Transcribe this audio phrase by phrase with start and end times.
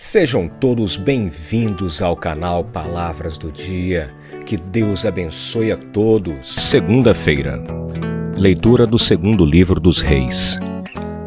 [0.00, 4.12] Sejam todos bem-vindos ao canal Palavras do Dia.
[4.46, 6.54] Que Deus abençoe a todos.
[6.54, 7.60] Segunda-feira.
[8.36, 10.56] Leitura do segundo livro dos Reis.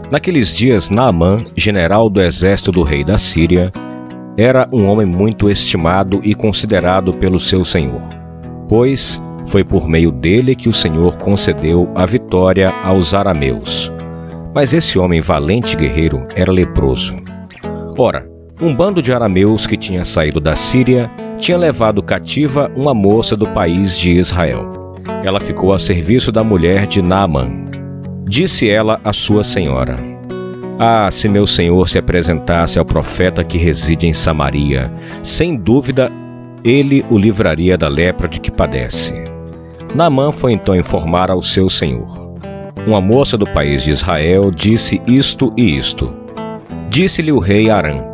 [0.10, 3.74] Naqueles dias, Naamã, general do exército do rei da Síria,
[4.38, 8.02] era um homem muito estimado e considerado pelo seu senhor,
[8.70, 13.92] pois foi por meio dele que o Senhor concedeu a vitória aos arameus.
[14.56, 17.18] Mas esse homem valente guerreiro era leproso.
[17.98, 18.32] Ora,
[18.62, 23.48] um bando de arameus que tinha saído da Síria tinha levado cativa uma moça do
[23.48, 24.96] país de Israel.
[25.24, 27.50] Ela ficou a serviço da mulher de Naamã.
[28.24, 29.98] Disse ela à sua senhora:
[30.78, 34.92] Ah, se meu senhor se apresentasse ao profeta que reside em Samaria,
[35.24, 36.12] sem dúvida
[36.64, 39.24] ele o livraria da lepra de que padece.
[39.96, 42.30] Naamã foi então informar ao seu senhor.
[42.86, 46.14] Uma moça do país de Israel disse isto e isto.
[46.90, 48.11] Disse-lhe o rei Arã: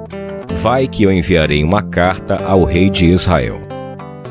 [0.62, 3.60] Vai que eu enviarei uma carta ao rei de Israel.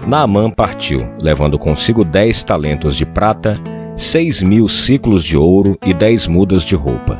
[0.06, 3.54] Naamã partiu, levando consigo dez talentos de prata,
[3.96, 7.18] seis mil ciclos de ouro e dez mudas de roupa.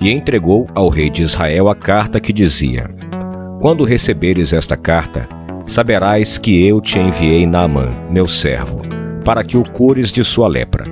[0.00, 2.90] E entregou ao rei de Israel a carta que dizia:
[3.60, 5.28] Quando receberes esta carta,
[5.66, 8.82] saberás que eu te enviei Naamã, meu servo
[9.24, 10.84] para que o cures de sua lepra.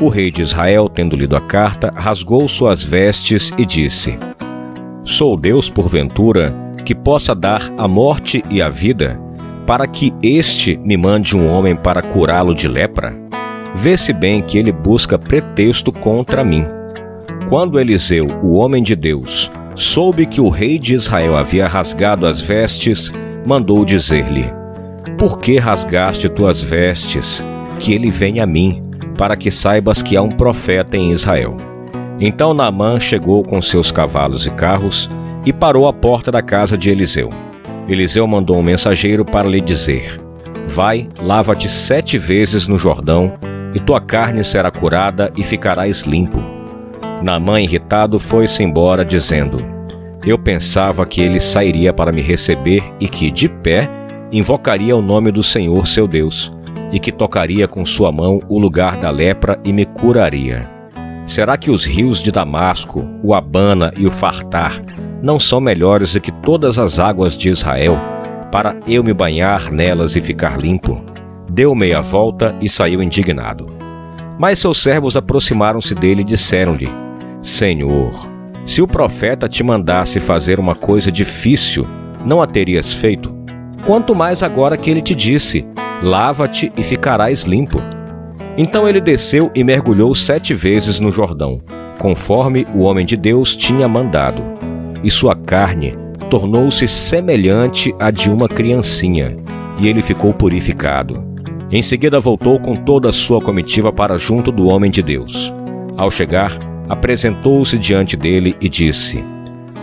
[0.00, 4.18] O rei de Israel, tendo lido a carta, rasgou suas vestes e disse:
[5.04, 9.20] Sou Deus, porventura, que possa dar a morte e a vida,
[9.66, 13.16] para que este me mande um homem para curá-lo de lepra?
[13.74, 16.66] Vê-se bem que ele busca pretexto contra mim.
[17.48, 22.40] Quando Eliseu, o homem de Deus, soube que o rei de Israel havia rasgado as
[22.40, 23.10] vestes,
[23.46, 24.52] mandou dizer-lhe:
[25.16, 27.44] Por que rasgaste tuas vestes?
[27.82, 28.80] que ele venha a mim,
[29.18, 31.56] para que saibas que há um profeta em Israel.
[32.20, 35.10] Então Naamã chegou com seus cavalos e carros
[35.44, 37.30] e parou à porta da casa de Eliseu.
[37.88, 40.20] Eliseu mandou um mensageiro para lhe dizer:
[40.68, 43.34] Vai, lava-te sete vezes no Jordão,
[43.74, 46.42] e tua carne será curada e ficarás limpo.
[47.22, 49.58] Naamã, irritado, foi-se embora, dizendo:
[50.24, 53.88] Eu pensava que ele sairia para me receber e que, de pé,
[54.30, 56.52] invocaria o nome do Senhor seu Deus
[56.92, 60.68] e que tocaria com sua mão o lugar da lepra e me curaria.
[61.24, 64.82] Será que os rios de Damasco, o Abana e o Fartar
[65.22, 67.96] não são melhores do que todas as águas de Israel,
[68.50, 71.00] para eu me banhar nelas e ficar limpo?
[71.48, 73.66] Deu meia volta e saiu indignado.
[74.38, 76.88] Mas seus servos aproximaram-se dele e disseram-lhe:
[77.40, 78.10] Senhor,
[78.66, 81.86] se o profeta te mandasse fazer uma coisa difícil,
[82.24, 83.32] não a terias feito?
[83.86, 85.64] Quanto mais agora que ele te disse:
[86.02, 87.80] Lava-te e ficarás limpo.
[88.56, 91.60] Então ele desceu e mergulhou sete vezes no Jordão,
[91.98, 94.51] conforme o homem de Deus tinha mandado.
[95.02, 95.94] E sua carne
[96.30, 99.36] tornou-se semelhante à de uma criancinha,
[99.78, 101.22] e ele ficou purificado.
[101.70, 105.52] Em seguida voltou com toda a sua comitiva para junto do homem de Deus.
[105.96, 106.58] Ao chegar,
[106.88, 109.24] apresentou-se diante dele e disse: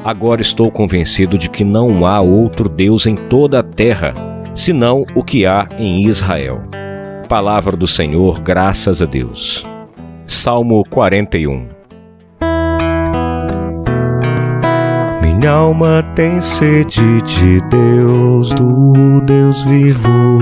[0.04, 4.14] Agora estou convencido de que não há outro Deus em toda a terra
[4.56, 6.62] senão o que há em Israel.
[7.28, 9.66] Palavra do Senhor, graças a Deus.
[10.28, 11.79] Salmo 41
[15.42, 20.38] Minha alma tem sede de Deus, do Deus vivo.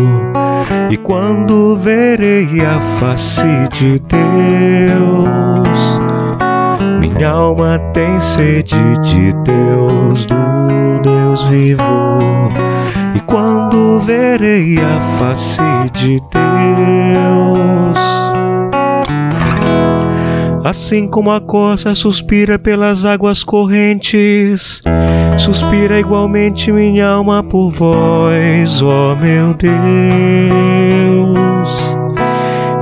[0.90, 3.44] E quando verei a face
[3.74, 5.30] de Deus,
[7.00, 12.52] minha alma tem sede de Deus, do Deus vivo
[13.28, 15.62] quando verei a face
[15.94, 17.97] de Deus.
[20.67, 24.81] Assim como a corça suspira pelas águas correntes,
[25.38, 29.72] suspira igualmente minha alma por vós, ó meu Deus.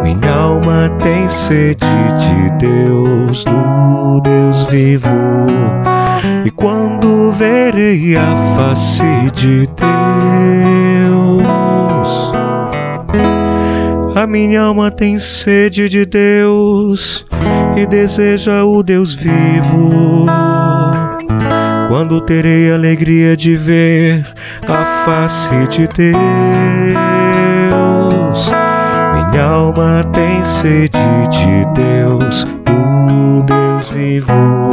[0.02, 1.86] Minha alma tem sede
[2.18, 5.08] de Deus, do Deus vivo.
[6.44, 9.70] E quando verei a face de
[11.08, 11.38] Deus,
[14.16, 17.24] a minha alma tem sede de Deus
[17.76, 20.26] e deseja o Deus vivo.
[21.88, 24.26] Quando terei alegria de ver
[24.68, 26.12] a face de Deus,
[29.14, 30.98] minha alma tem sede
[31.30, 34.66] de Deus, do Deus vivo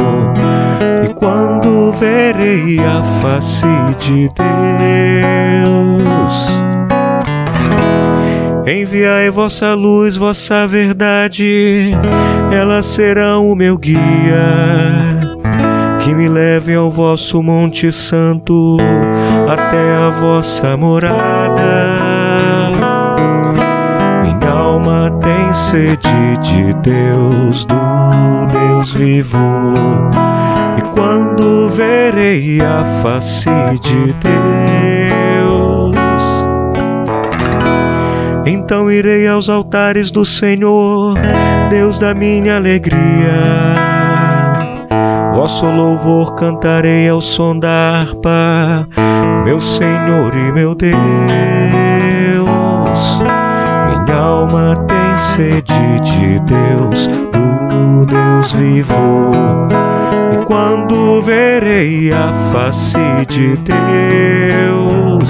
[1.23, 3.65] quando verei a face
[3.97, 4.29] de
[5.63, 6.72] Deus.
[8.65, 11.91] Enviai vossa luz, vossa verdade,
[12.49, 15.19] elas serão o meu guia.
[15.99, 18.77] que me levem ao vosso Monte Santo,
[19.47, 22.71] até a vossa morada.
[24.21, 29.37] Minha alma tem sede de Deus, do Deus vivo.
[30.77, 33.49] E quando verei a face
[33.81, 35.22] de Deus,
[38.45, 41.15] então irei aos altares do Senhor,
[41.69, 43.83] Deus da minha alegria
[45.33, 48.87] Vosso louvor cantarei ao som da harpa,
[49.43, 50.93] meu Senhor e meu Deus.
[54.05, 58.93] Minha alma tem sede de Deus, do Deus vivo.
[60.33, 62.97] E quando verei a face
[63.27, 65.29] de Deus,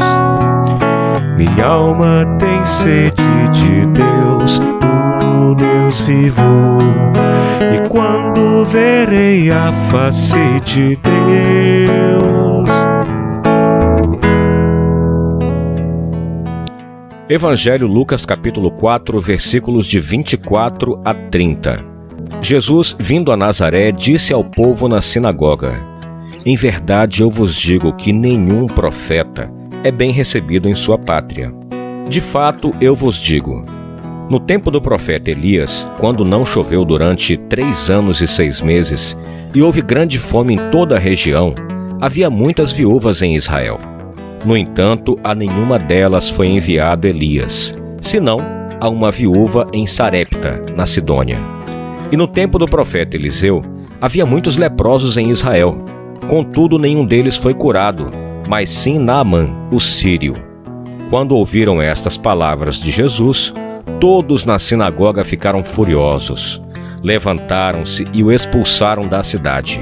[1.53, 3.15] minha alma tem sede
[3.51, 6.41] de Deus, do Deus vivo
[7.73, 12.69] e quando verei a face de Deus.
[17.29, 21.77] Evangelho Lucas capítulo 4, versículos de 24 a 30.
[22.41, 25.79] Jesus, vindo a Nazaré, disse ao povo na sinagoga:
[26.45, 29.51] Em verdade eu vos digo que nenhum profeta
[29.83, 31.53] é bem recebido em sua pátria.
[32.07, 33.65] De fato, eu vos digo:
[34.30, 39.18] no tempo do profeta Elias, quando não choveu durante três anos e seis meses,
[39.53, 41.53] e houve grande fome em toda a região,
[42.00, 43.80] havia muitas viúvas em Israel.
[44.45, 48.38] No entanto, a nenhuma delas foi enviado Elias, senão
[48.79, 51.38] a uma viúva em Sarepta, na Sidônia.
[52.12, 53.62] E no tempo do profeta Eliseu,
[54.01, 55.77] havia muitos leprosos em Israel.
[56.27, 58.12] Contudo, nenhum deles foi curado,
[58.48, 60.36] mas sim Naamã, o sírio.
[61.10, 63.54] Quando ouviram estas palavras de Jesus,
[64.04, 66.62] Todos na sinagoga ficaram furiosos.
[67.01, 69.81] Levantaram-se e o expulsaram da cidade.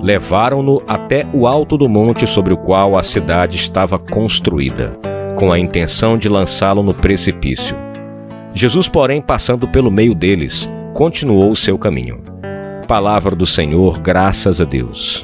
[0.00, 4.98] Levaram-no até o alto do monte sobre o qual a cidade estava construída,
[5.36, 7.76] com a intenção de lançá-lo no precipício.
[8.54, 12.22] Jesus, porém, passando pelo meio deles, continuou o seu caminho.
[12.88, 15.22] Palavra do Senhor, graças a Deus.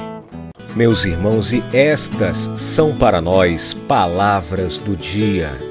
[0.77, 5.66] Meus irmãos, e estas são para nós palavras do dia.